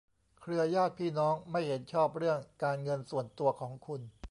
[0.41, 4.01] เครือญาติพี่น้องไม่เห็นชอบเรื่องการเงินส่วนตัวของคุณ